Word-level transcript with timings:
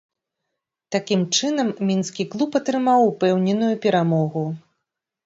Такім 0.93 1.21
чынам, 1.37 1.67
мінскі 1.89 2.25
клуб 2.37 2.57
атрымаў 2.61 2.99
упэўненую 3.11 3.71
перамогу. 3.85 4.43